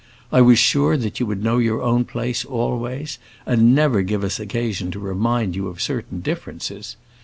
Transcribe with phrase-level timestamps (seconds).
[0.31, 4.39] I was sure that you would know your own place, always, and never give us
[4.39, 6.95] occasion to remind you of certain differences.